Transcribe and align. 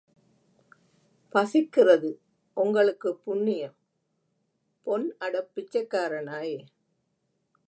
பசிக்கிறது 1.35 2.11
ஒங்களுக்குப் 2.57 3.21
புண்ணியம், 3.23 3.77
பொன் 4.87 5.07
அடப் 5.17 5.51
பிச்சைக்கார 5.53 6.21
நாயே! 6.21 6.59